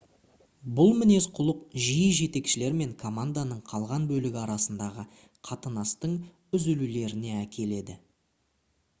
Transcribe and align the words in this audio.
бұл 0.77 0.87
мінез-құлық 0.99 1.57
жиі 1.87 2.05
жетекшілер 2.19 2.71
мен 2.79 2.95
команданың 3.03 3.59
қалған 3.71 4.07
бөлігі 4.11 4.41
арасындағы 4.45 5.05
қатынастың 5.49 6.15
үзілулеріне 6.59 7.35
әкеледі 7.43 7.97